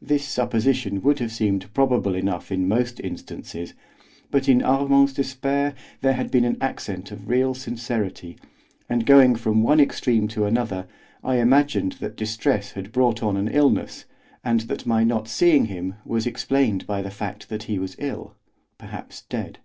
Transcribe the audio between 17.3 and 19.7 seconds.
that he was ill, perhaps dead.